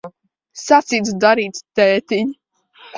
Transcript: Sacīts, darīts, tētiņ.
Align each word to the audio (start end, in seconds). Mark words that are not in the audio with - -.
Sacīts, 0.61 1.13
darīts, 1.27 1.67
tētiņ. 1.83 2.37